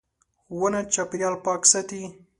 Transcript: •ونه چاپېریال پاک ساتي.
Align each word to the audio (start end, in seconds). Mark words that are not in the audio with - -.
•ونه 0.59 0.81
چاپېریال 0.93 1.35
پاک 1.45 1.61
ساتي. 1.71 2.01